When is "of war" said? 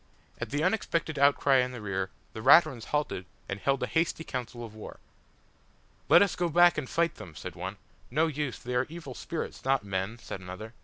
4.65-4.99